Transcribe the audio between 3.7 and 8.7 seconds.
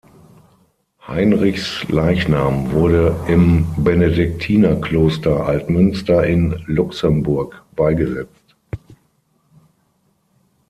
Benediktinerkloster Altmünster in Luxemburg beigesetzt.